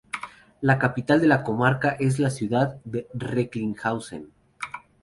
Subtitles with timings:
[0.61, 4.31] La capital de la comarca es la ciudad de Recklinghausen.